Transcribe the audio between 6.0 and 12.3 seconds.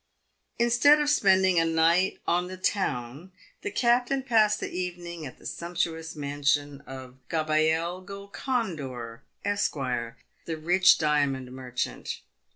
mansion of Gabael Golcondor, Esquire, the rich diamond merchant.